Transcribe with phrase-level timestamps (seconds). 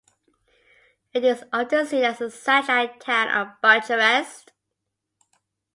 [1.13, 4.51] It is often seen as a satellite town of Bucharest.